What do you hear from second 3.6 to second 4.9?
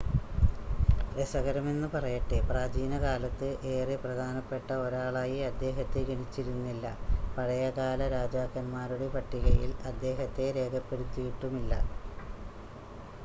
ഏറെ പ്രധാനപ്പെട്ട